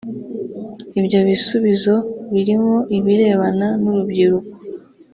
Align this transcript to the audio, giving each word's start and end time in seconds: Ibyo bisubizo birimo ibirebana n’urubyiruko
Ibyo 0.99 1.19
bisubizo 1.27 1.95
birimo 2.33 2.75
ibirebana 2.97 3.67
n’urubyiruko 3.81 4.53